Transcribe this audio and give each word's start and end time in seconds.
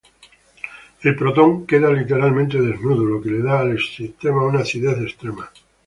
El 1.03 1.15
protón 1.15 1.67
queda 1.67 1.91
literalmente 1.91 2.59
"desnudo", 2.59 3.05
lo 3.05 3.21
que 3.21 3.29
le 3.29 3.43
da 3.43 3.59
al 3.59 3.77
sistema 3.79 4.47
una 4.47 4.61
acidez 4.61 4.97
extrema. 4.97 5.47